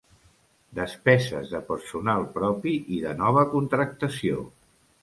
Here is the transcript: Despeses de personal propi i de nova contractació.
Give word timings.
Despeses 0.79 1.53
de 1.57 1.61
personal 1.69 2.27
propi 2.39 2.75
i 2.97 3.07
de 3.07 3.17
nova 3.23 3.49
contractació. 3.57 4.43